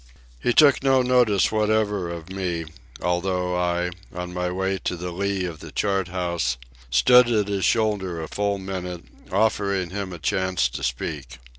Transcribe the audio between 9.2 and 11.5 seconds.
offering him a chance to speak.